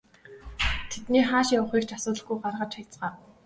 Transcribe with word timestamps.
Тэдний 0.89 1.25
хааш 1.29 1.47
явахыг 1.57 1.83
ч 1.87 1.91
асуулгүй 1.97 2.37
гаргаж 2.43 2.71
хаяцгаав. 2.75 3.15